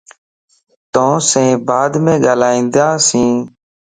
توسين 0.93 1.51
بعد 1.67 1.93
م 2.03 2.05
ڳالھيائنداس 2.25 3.05